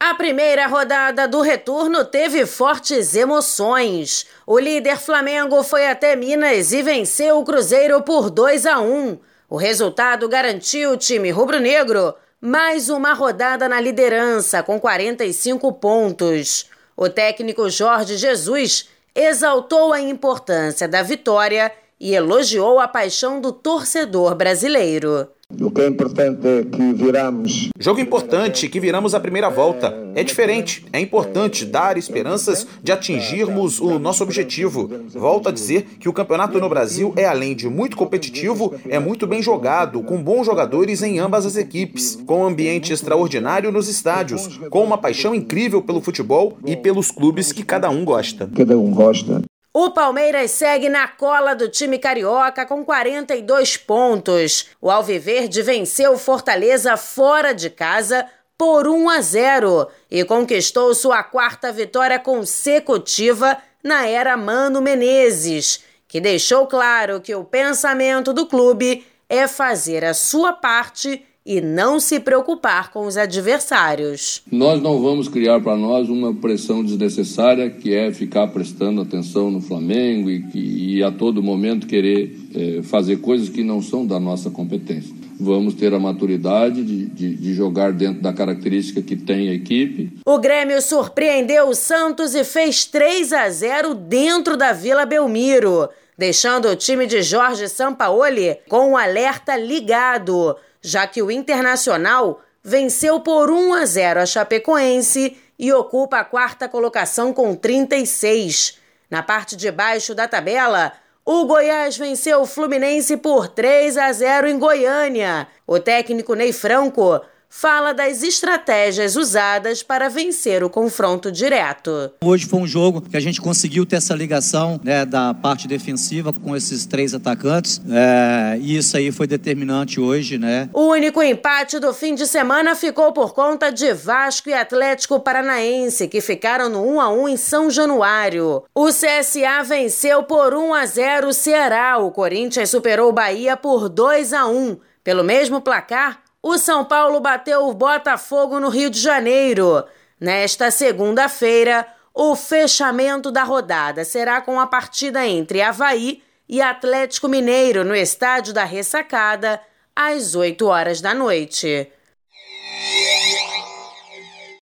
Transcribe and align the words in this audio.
A 0.00 0.14
primeira 0.14 0.68
rodada 0.68 1.26
do 1.26 1.40
retorno 1.40 2.04
teve 2.04 2.46
fortes 2.46 3.16
emoções. 3.16 4.26
O 4.46 4.56
líder 4.56 4.96
Flamengo 4.96 5.60
foi 5.64 5.88
até 5.88 6.14
Minas 6.14 6.72
e 6.72 6.82
venceu 6.82 7.40
o 7.40 7.44
Cruzeiro 7.44 8.00
por 8.02 8.30
2 8.30 8.64
a 8.64 8.78
1. 8.78 9.18
O 9.50 9.56
resultado 9.56 10.28
garantiu 10.28 10.92
o 10.92 10.96
time 10.96 11.32
rubro-negro 11.32 12.14
mais 12.40 12.88
uma 12.88 13.12
rodada 13.12 13.68
na 13.68 13.80
liderança 13.80 14.62
com 14.62 14.78
45 14.78 15.72
pontos. 15.72 16.66
O 16.96 17.08
técnico 17.08 17.68
Jorge 17.68 18.16
Jesus 18.16 18.88
exaltou 19.12 19.92
a 19.92 20.00
importância 20.00 20.86
da 20.86 21.02
vitória 21.02 21.72
e 21.98 22.14
elogiou 22.14 22.78
a 22.78 22.86
paixão 22.86 23.40
do 23.40 23.50
torcedor 23.50 24.36
brasileiro. 24.36 25.28
O 25.60 25.70
que 25.70 25.80
é 25.80 25.88
importante 25.88 26.46
é 26.46 26.62
que 26.62 26.92
viramos. 26.92 27.68
Jogo 27.80 28.00
importante 28.00 28.68
que 28.68 28.78
viramos 28.78 29.14
a 29.14 29.20
primeira 29.20 29.48
volta. 29.48 29.92
É 30.14 30.22
diferente. 30.22 30.84
É 30.92 31.00
importante 31.00 31.64
dar 31.64 31.98
esperanças 31.98 32.66
de 32.82 32.92
atingirmos 32.92 33.80
o 33.80 33.98
nosso 33.98 34.22
objetivo. 34.22 34.88
Volto 35.08 35.48
a 35.48 35.52
dizer 35.52 35.84
que 35.98 36.08
o 36.08 36.12
campeonato 36.12 36.60
no 36.60 36.68
Brasil 36.68 37.12
é, 37.16 37.24
além 37.24 37.56
de 37.56 37.68
muito 37.68 37.96
competitivo, 37.96 38.74
é 38.88 38.98
muito 38.98 39.26
bem 39.26 39.42
jogado, 39.42 40.02
com 40.02 40.22
bons 40.22 40.46
jogadores 40.46 41.02
em 41.02 41.18
ambas 41.18 41.44
as 41.44 41.56
equipes, 41.56 42.16
com 42.24 42.42
um 42.42 42.46
ambiente 42.46 42.92
extraordinário 42.92 43.72
nos 43.72 43.88
estádios, 43.88 44.58
com 44.70 44.84
uma 44.84 44.98
paixão 44.98 45.34
incrível 45.34 45.82
pelo 45.82 46.00
futebol 46.00 46.56
e 46.64 46.76
pelos 46.76 47.10
clubes 47.10 47.50
que 47.50 47.64
cada 47.64 47.90
um 47.90 48.04
gosta. 48.04 48.48
Cada 48.54 48.78
um 48.78 48.90
gosta. 48.92 49.42
O 49.72 49.90
Palmeiras 49.90 50.50
segue 50.52 50.88
na 50.88 51.06
cola 51.06 51.54
do 51.54 51.68
time 51.68 51.98
carioca 51.98 52.64
com 52.64 52.82
42 52.82 53.76
pontos. 53.76 54.70
O 54.80 54.90
Alviverde 54.90 55.60
venceu 55.60 56.16
Fortaleza 56.18 56.96
fora 56.96 57.52
de 57.52 57.68
casa 57.68 58.26
por 58.56 58.88
1 58.88 59.10
a 59.10 59.20
0 59.20 59.88
e 60.10 60.24
conquistou 60.24 60.94
sua 60.94 61.22
quarta 61.22 61.70
vitória 61.70 62.18
consecutiva 62.18 63.58
na 63.84 64.06
era 64.06 64.36
Mano 64.36 64.80
Menezes, 64.80 65.84
que 66.08 66.20
deixou 66.20 66.66
claro 66.66 67.20
que 67.20 67.34
o 67.34 67.44
pensamento 67.44 68.32
do 68.32 68.46
clube 68.46 69.06
é 69.28 69.46
fazer 69.46 70.02
a 70.02 70.14
sua 70.14 70.54
parte 70.54 71.24
e 71.48 71.62
não 71.62 71.98
se 71.98 72.20
preocupar 72.20 72.92
com 72.92 73.06
os 73.06 73.16
adversários. 73.16 74.42
Nós 74.52 74.82
não 74.82 75.00
vamos 75.00 75.28
criar 75.28 75.58
para 75.60 75.78
nós 75.78 76.10
uma 76.10 76.34
pressão 76.34 76.84
desnecessária, 76.84 77.70
que 77.70 77.94
é 77.94 78.12
ficar 78.12 78.48
prestando 78.48 79.00
atenção 79.00 79.50
no 79.50 79.62
Flamengo 79.62 80.28
e, 80.28 80.96
e 80.98 81.02
a 81.02 81.10
todo 81.10 81.42
momento 81.42 81.86
querer 81.86 82.36
é, 82.54 82.82
fazer 82.82 83.22
coisas 83.22 83.48
que 83.48 83.64
não 83.64 83.80
são 83.80 84.06
da 84.06 84.20
nossa 84.20 84.50
competência. 84.50 85.16
Vamos 85.40 85.72
ter 85.72 85.94
a 85.94 85.98
maturidade 85.98 86.84
de, 86.84 87.06
de, 87.06 87.34
de, 87.36 87.54
jogar 87.54 87.92
dentro 87.92 88.20
da 88.20 88.32
característica 88.32 89.00
que 89.00 89.16
tem 89.16 89.48
a 89.48 89.54
equipe. 89.54 90.12
O 90.26 90.38
Grêmio 90.38 90.82
surpreendeu 90.82 91.70
o 91.70 91.74
Santos 91.74 92.34
e 92.34 92.44
fez 92.44 92.84
3 92.84 93.32
a 93.32 93.48
0 93.48 93.94
dentro 93.94 94.54
da 94.54 94.74
Vila 94.74 95.06
Belmiro, 95.06 95.88
deixando 96.18 96.68
o 96.68 96.76
time 96.76 97.06
de 97.06 97.22
Jorge 97.22 97.68
Sampaoli 97.68 98.58
com 98.68 98.88
o 98.88 98.90
um 98.90 98.96
alerta 98.98 99.56
ligado 99.56 100.54
já 100.80 101.06
que 101.06 101.22
o 101.22 101.30
Internacional 101.30 102.40
venceu 102.62 103.20
por 103.20 103.50
1 103.50 103.74
a 103.74 103.84
0 103.84 104.20
a 104.20 104.26
Chapecoense 104.26 105.36
e 105.58 105.72
ocupa 105.72 106.18
a 106.18 106.24
quarta 106.24 106.68
colocação 106.68 107.32
com 107.32 107.54
36. 107.54 108.78
Na 109.10 109.22
parte 109.22 109.56
de 109.56 109.70
baixo 109.70 110.14
da 110.14 110.28
tabela, 110.28 110.92
o 111.24 111.44
Goiás 111.44 111.96
venceu 111.96 112.42
o 112.42 112.46
Fluminense 112.46 113.16
por 113.16 113.48
3 113.48 113.96
a 113.96 114.12
0 114.12 114.48
em 114.48 114.58
Goiânia. 114.58 115.48
O 115.66 115.78
técnico 115.78 116.34
Ney 116.34 116.52
Franco 116.52 117.20
fala 117.48 117.92
das 117.92 118.22
estratégias 118.22 119.16
usadas 119.16 119.82
para 119.82 120.08
vencer 120.08 120.62
o 120.62 120.70
confronto 120.70 121.32
direto. 121.32 122.12
Hoje 122.22 122.46
foi 122.46 122.60
um 122.60 122.66
jogo 122.66 123.00
que 123.00 123.16
a 123.16 123.20
gente 123.20 123.40
conseguiu 123.40 123.86
ter 123.86 123.96
essa 123.96 124.14
ligação 124.14 124.80
né, 124.84 125.04
da 125.04 125.32
parte 125.34 125.66
defensiva 125.66 126.32
com 126.32 126.54
esses 126.54 126.86
três 126.86 127.14
atacantes 127.14 127.80
é, 127.90 128.58
e 128.60 128.76
isso 128.76 128.96
aí 128.96 129.10
foi 129.10 129.26
determinante 129.26 130.00
hoje, 130.00 130.38
né? 130.38 130.68
O 130.72 130.88
único 130.88 131.22
empate 131.22 131.78
do 131.78 131.92
fim 131.92 132.14
de 132.14 132.26
semana 132.26 132.74
ficou 132.74 133.12
por 133.12 133.32
conta 133.32 133.70
de 133.70 133.92
Vasco 133.92 134.48
e 134.48 134.54
Atlético 134.54 135.20
Paranaense, 135.20 136.08
que 136.08 136.20
ficaram 136.20 136.68
no 136.68 136.86
1 136.94 137.00
a 137.00 137.08
1 137.10 137.28
em 137.28 137.36
São 137.36 137.70
Januário. 137.70 138.62
O 138.74 138.88
CSA 138.88 139.62
venceu 139.64 140.22
por 140.22 140.54
1 140.54 140.74
a 140.74 140.86
0 140.86 141.28
o 141.28 141.32
Ceará. 141.32 141.98
O 141.98 142.10
Corinthians 142.10 142.70
superou 142.70 143.08
o 143.08 143.12
Bahia 143.12 143.56
por 143.56 143.88
2 143.88 144.32
a 144.32 144.46
1. 144.46 144.76
Pelo 145.02 145.24
mesmo 145.24 145.60
placar, 145.60 146.22
o 146.48 146.58
São 146.58 146.84
Paulo 146.84 147.20
bateu 147.20 147.68
o 147.68 147.74
Botafogo 147.74 148.58
no 148.58 148.68
Rio 148.68 148.88
de 148.88 148.98
Janeiro. 148.98 149.84
Nesta 150.18 150.70
segunda-feira, 150.70 151.86
o 152.14 152.34
fechamento 152.34 153.30
da 153.30 153.44
rodada 153.44 154.04
será 154.04 154.40
com 154.40 154.58
a 154.58 154.66
partida 154.66 155.26
entre 155.26 155.60
Havaí 155.60 156.22
e 156.48 156.62
Atlético 156.62 157.28
Mineiro 157.28 157.84
no 157.84 157.94
estádio 157.94 158.54
da 158.54 158.64
Ressacada, 158.64 159.60
às 159.94 160.34
8 160.34 160.66
horas 160.66 161.00
da 161.00 161.12
noite. 161.12 161.92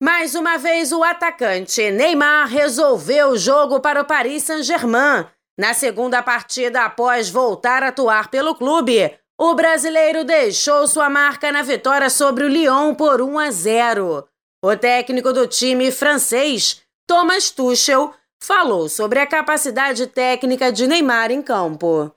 Mais 0.00 0.34
uma 0.34 0.56
vez, 0.56 0.90
o 0.90 1.04
atacante 1.04 1.90
Neymar 1.90 2.48
resolveu 2.48 3.30
o 3.30 3.38
jogo 3.38 3.80
para 3.80 4.00
o 4.00 4.04
Paris 4.04 4.44
Saint-Germain. 4.44 5.26
Na 5.58 5.74
segunda 5.74 6.22
partida, 6.22 6.84
após 6.84 7.28
voltar 7.28 7.82
a 7.82 7.88
atuar 7.88 8.28
pelo 8.30 8.54
clube, 8.54 9.12
o 9.40 9.54
brasileiro 9.54 10.24
deixou 10.24 10.86
sua 10.88 11.08
marca 11.08 11.52
na 11.52 11.62
vitória 11.62 12.10
sobre 12.10 12.44
o 12.44 12.48
Lyon 12.48 12.94
por 12.94 13.22
1 13.22 13.38
a 13.38 13.50
0. 13.52 14.28
O 14.62 14.76
técnico 14.76 15.32
do 15.32 15.46
time 15.46 15.92
francês, 15.92 16.82
Thomas 17.06 17.52
Tuchel, 17.52 18.12
falou 18.40 18.88
sobre 18.88 19.18
a 19.18 19.26
capacidade 19.26 20.06
técnica 20.06 20.72
de 20.72 20.86
Neymar 20.86 21.30
em 21.30 21.42
campo. 21.42 22.10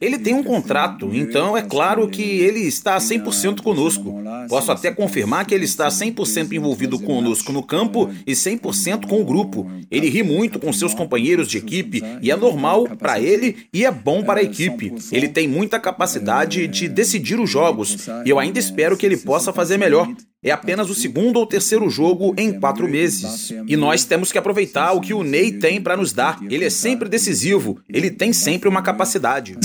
Ele 0.00 0.18
tem 0.18 0.34
um 0.34 0.42
contrato, 0.42 1.10
então 1.12 1.56
é 1.56 1.62
claro 1.62 2.08
que 2.08 2.22
ele 2.22 2.60
está 2.60 2.96
100% 2.96 3.62
conosco. 3.62 4.22
Posso 4.48 4.72
até 4.72 4.90
confirmar 4.90 5.46
que 5.46 5.54
ele 5.54 5.64
está 5.64 5.88
100% 5.88 6.52
envolvido 6.52 6.98
conosco 6.98 7.52
no 7.52 7.62
campo 7.62 8.10
e 8.26 8.32
100% 8.32 9.06
com 9.06 9.20
o 9.20 9.24
grupo. 9.24 9.70
Ele 9.90 10.08
ri 10.08 10.22
muito 10.22 10.58
com 10.58 10.72
seus 10.72 10.94
companheiros 10.94 11.48
de 11.48 11.58
equipe 11.58 12.02
e 12.20 12.30
é 12.30 12.36
normal 12.36 12.88
para 12.96 13.20
ele 13.20 13.66
e 13.72 13.84
é 13.84 13.90
bom 13.90 14.22
para 14.22 14.40
a 14.40 14.42
equipe. 14.42 14.92
Ele 15.12 15.28
tem 15.28 15.46
muita 15.46 15.78
capacidade 15.78 16.66
de 16.66 16.88
decidir 16.88 17.38
os 17.38 17.50
jogos 17.50 18.08
e 18.24 18.30
eu 18.30 18.38
ainda 18.38 18.58
espero 18.58 18.96
que 18.96 19.06
ele 19.06 19.16
possa 19.16 19.52
fazer 19.52 19.76
melhor. 19.76 20.08
É 20.44 20.50
apenas 20.50 20.90
o 20.90 20.94
segundo 20.94 21.36
ou 21.36 21.46
terceiro 21.46 21.88
jogo 21.88 22.34
em 22.36 22.58
quatro 22.58 22.88
meses. 22.88 23.52
E 23.68 23.76
nós 23.76 24.04
temos 24.04 24.32
que 24.32 24.38
aproveitar 24.38 24.92
o 24.92 25.00
que 25.00 25.14
o 25.14 25.22
Ney 25.22 25.52
tem 25.52 25.80
para 25.80 25.96
nos 25.96 26.12
dar. 26.12 26.40
Ele 26.50 26.64
é 26.64 26.70
sempre 26.70 27.08
decisivo, 27.08 27.80
ele 27.88 28.10
tem 28.10 28.32
sempre 28.32 28.68
uma 28.68 28.82
capacidade. 28.82 29.56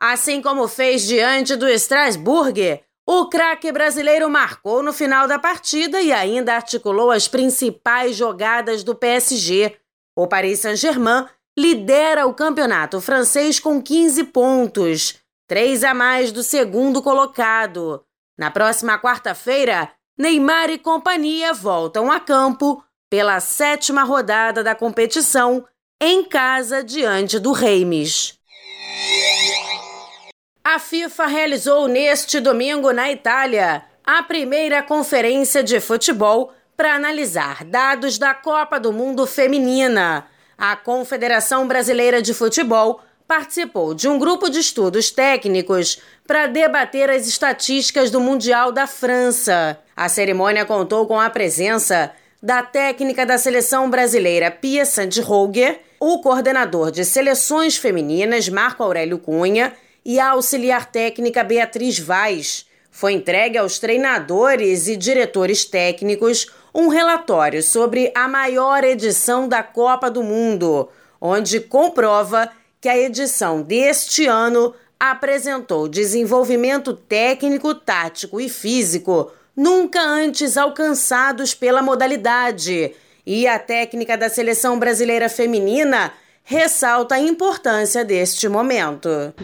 Assim 0.00 0.40
como 0.40 0.66
fez 0.66 1.06
diante 1.06 1.54
do 1.54 1.68
Strasbourg, 1.68 2.80
o 3.06 3.26
craque 3.26 3.70
brasileiro 3.70 4.30
marcou 4.30 4.82
no 4.82 4.94
final 4.94 5.28
da 5.28 5.38
partida 5.38 6.00
e 6.00 6.12
ainda 6.12 6.54
articulou 6.54 7.10
as 7.10 7.28
principais 7.28 8.16
jogadas 8.16 8.82
do 8.82 8.94
PSG. 8.94 9.74
O 10.16 10.26
Paris 10.26 10.60
Saint-Germain 10.60 11.26
lidera 11.58 12.26
o 12.26 12.32
campeonato 12.32 13.02
francês 13.02 13.60
com 13.60 13.82
15 13.82 14.24
pontos 14.24 15.27
três 15.48 15.82
a 15.82 15.94
mais 15.94 16.30
do 16.30 16.42
segundo 16.42 17.02
colocado. 17.02 18.04
Na 18.38 18.50
próxima 18.50 18.98
quarta-feira, 18.98 19.90
Neymar 20.16 20.68
e 20.68 20.78
companhia 20.78 21.54
voltam 21.54 22.12
a 22.12 22.20
campo 22.20 22.84
pela 23.08 23.40
sétima 23.40 24.04
rodada 24.04 24.62
da 24.62 24.74
competição 24.74 25.66
em 26.00 26.22
casa 26.22 26.84
diante 26.84 27.38
do 27.38 27.52
Reims. 27.52 28.38
A 30.62 30.78
FIFA 30.78 31.26
realizou 31.26 31.88
neste 31.88 32.40
domingo 32.40 32.92
na 32.92 33.10
Itália 33.10 33.84
a 34.04 34.22
primeira 34.22 34.82
conferência 34.82 35.62
de 35.62 35.80
futebol 35.80 36.52
para 36.76 36.94
analisar 36.94 37.64
dados 37.64 38.18
da 38.18 38.34
Copa 38.34 38.78
do 38.78 38.92
Mundo 38.92 39.26
Feminina. 39.26 40.26
A 40.56 40.76
Confederação 40.76 41.66
Brasileira 41.66 42.20
de 42.20 42.34
Futebol 42.34 43.00
participou 43.28 43.92
de 43.92 44.08
um 44.08 44.18
grupo 44.18 44.48
de 44.48 44.58
estudos 44.58 45.10
técnicos 45.10 46.00
para 46.26 46.46
debater 46.46 47.10
as 47.10 47.28
estatísticas 47.28 48.10
do 48.10 48.18
Mundial 48.18 48.72
da 48.72 48.86
França. 48.86 49.78
A 49.94 50.08
cerimônia 50.08 50.64
contou 50.64 51.06
com 51.06 51.20
a 51.20 51.28
presença 51.28 52.10
da 52.42 52.62
técnica 52.62 53.26
da 53.26 53.36
seleção 53.36 53.90
brasileira 53.90 54.50
Pia 54.50 54.86
Sandroger, 54.86 55.78
o 56.00 56.22
coordenador 56.22 56.90
de 56.90 57.04
seleções 57.04 57.76
femininas 57.76 58.48
Marco 58.48 58.82
Aurélio 58.82 59.18
Cunha 59.18 59.74
e 60.02 60.18
a 60.18 60.30
auxiliar 60.30 60.86
técnica 60.86 61.44
Beatriz 61.44 61.98
Vaz. 61.98 62.64
Foi 62.90 63.12
entregue 63.12 63.58
aos 63.58 63.78
treinadores 63.78 64.88
e 64.88 64.96
diretores 64.96 65.66
técnicos 65.66 66.46
um 66.74 66.88
relatório 66.88 67.62
sobre 67.62 68.10
a 68.14 68.26
maior 68.26 68.84
edição 68.84 69.46
da 69.46 69.62
Copa 69.62 70.10
do 70.10 70.22
Mundo, 70.22 70.88
onde 71.20 71.60
comprova 71.60 72.50
que 72.80 72.88
a 72.88 72.96
edição 72.96 73.62
deste 73.62 74.26
ano 74.26 74.74
apresentou 74.98 75.88
desenvolvimento 75.88 76.92
técnico, 76.92 77.74
tático 77.74 78.40
e 78.40 78.48
físico 78.48 79.32
nunca 79.58 80.00
antes 80.00 80.56
alcançados 80.56 81.52
pela 81.52 81.82
modalidade. 81.82 82.92
E 83.26 83.46
a 83.46 83.58
técnica 83.58 84.16
da 84.16 84.28
seleção 84.28 84.78
brasileira 84.78 85.28
feminina 85.28 86.12
ressalta 86.44 87.16
a 87.16 87.20
importância 87.20 88.04
deste 88.04 88.48
momento. 88.48 89.34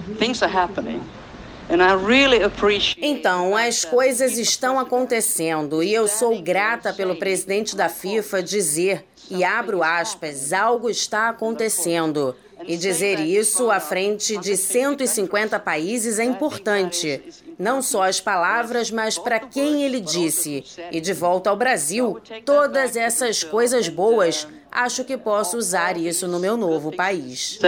Então, 3.01 3.57
as 3.57 3.85
coisas 3.85 4.39
estão 4.39 4.79
acontecendo 4.79 5.83
e 5.83 5.93
eu 5.93 6.07
sou 6.07 6.41
grata 6.41 6.93
pelo 6.93 7.17
presidente 7.17 7.75
da 7.75 7.89
FIFA 7.89 8.43
dizer, 8.43 9.05
e 9.31 9.43
abro 9.43 9.83
aspas, 9.83 10.53
algo 10.53 10.89
está 10.89 11.29
acontecendo. 11.31 12.37
E 12.67 12.77
dizer 12.77 13.21
isso 13.21 13.71
à 13.71 13.81
frente 13.81 14.37
de 14.39 14.57
150 14.57 15.59
países 15.61 16.19
é 16.19 16.25
importante. 16.25 17.23
Não 17.59 17.83
só 17.83 18.05
as 18.05 18.21
palavras, 18.21 18.91
mas 18.91 19.19
para 19.19 19.41
quem 19.41 19.83
ele 19.83 20.01
disse. 20.01 20.65
E 20.91 21.01
de 21.01 21.13
volta 21.13 21.51
ao 21.51 21.57
Brasil, 21.57 22.21
todas 22.45 22.97
essas 22.97 23.45
coisas 23.45 23.89
boas, 23.89 24.49
acho 24.71 25.05
que 25.05 25.17
posso 25.17 25.57
usar 25.57 25.97
isso 25.97 26.27
no 26.27 26.39
meu 26.41 26.57
novo 26.57 26.95
país. 26.95 27.59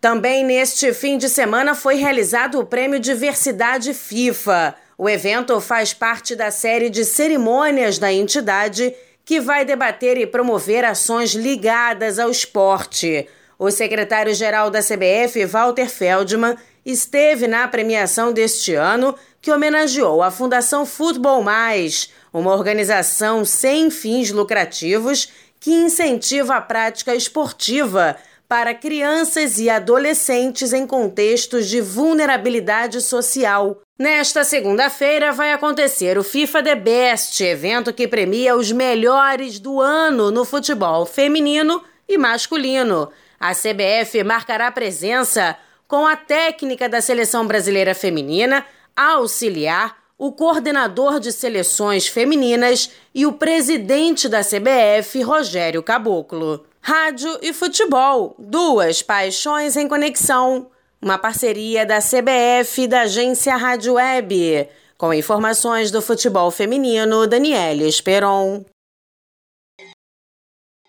Também 0.00 0.44
neste 0.44 0.92
fim 0.92 1.16
de 1.16 1.28
semana 1.28 1.74
foi 1.74 1.94
realizado 1.94 2.58
o 2.58 2.66
Prêmio 2.66 2.98
Diversidade 2.98 3.94
FIFA. 3.94 4.74
O 4.98 5.08
evento 5.08 5.60
faz 5.60 5.94
parte 5.94 6.36
da 6.36 6.50
série 6.50 6.90
de 6.90 7.04
cerimônias 7.04 7.98
da 7.98 8.12
entidade 8.12 8.94
que 9.24 9.40
vai 9.40 9.64
debater 9.64 10.16
e 10.16 10.26
promover 10.26 10.84
ações 10.84 11.32
ligadas 11.32 12.18
ao 12.18 12.30
esporte. 12.30 13.28
O 13.58 13.70
secretário-geral 13.70 14.70
da 14.70 14.80
CBF, 14.80 15.44
Walter 15.46 15.88
Feldman, 15.88 16.56
esteve 16.84 17.46
na 17.46 17.68
premiação 17.68 18.32
deste 18.32 18.74
ano 18.74 19.14
que 19.40 19.52
homenageou 19.52 20.22
a 20.22 20.30
Fundação 20.30 20.84
Futebol 20.84 21.42
Mais, 21.42 22.10
uma 22.32 22.52
organização 22.52 23.44
sem 23.44 23.90
fins 23.90 24.30
lucrativos 24.30 25.28
que 25.60 25.70
incentiva 25.70 26.56
a 26.56 26.60
prática 26.60 27.14
esportiva 27.14 28.16
para 28.52 28.74
crianças 28.74 29.58
e 29.58 29.70
adolescentes 29.70 30.74
em 30.74 30.86
contextos 30.86 31.70
de 31.70 31.80
vulnerabilidade 31.80 33.00
social. 33.00 33.80
Nesta 33.98 34.44
segunda-feira 34.44 35.32
vai 35.32 35.54
acontecer 35.54 36.18
o 36.18 36.22
FIFA 36.22 36.62
The 36.62 36.74
Best, 36.74 37.42
evento 37.42 37.94
que 37.94 38.06
premia 38.06 38.54
os 38.54 38.70
melhores 38.70 39.58
do 39.58 39.80
ano 39.80 40.30
no 40.30 40.44
futebol 40.44 41.06
feminino 41.06 41.82
e 42.06 42.18
masculino. 42.18 43.10
A 43.40 43.54
CBF 43.54 44.22
marcará 44.22 44.70
presença 44.70 45.56
com 45.88 46.06
a 46.06 46.14
técnica 46.14 46.90
da 46.90 47.00
seleção 47.00 47.46
brasileira 47.46 47.94
feminina, 47.94 48.66
a 48.94 49.12
auxiliar, 49.12 49.96
o 50.18 50.30
coordenador 50.30 51.18
de 51.18 51.32
seleções 51.32 52.06
femininas 52.06 52.90
e 53.14 53.24
o 53.24 53.32
presidente 53.32 54.28
da 54.28 54.42
CBF, 54.42 55.22
Rogério 55.22 55.82
Caboclo. 55.82 56.66
Rádio 56.84 57.38
e 57.40 57.52
futebol, 57.52 58.34
duas 58.36 59.02
paixões 59.02 59.76
em 59.76 59.86
conexão. 59.86 60.66
Uma 61.00 61.16
parceria 61.16 61.86
da 61.86 62.00
CBF 62.00 62.82
e 62.82 62.88
da 62.88 63.02
agência 63.02 63.54
Rádio 63.54 63.94
Web. 63.94 64.68
Com 64.98 65.14
informações 65.14 65.92
do 65.92 66.02
futebol 66.02 66.50
feminino, 66.50 67.24
Daniela 67.28 67.84
Esperon. 67.84 68.64